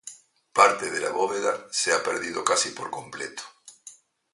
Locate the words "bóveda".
1.11-1.67